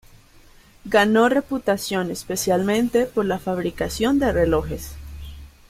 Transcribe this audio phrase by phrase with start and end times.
[0.85, 4.95] Ganó reputación especialmente por la fabricación de relojes.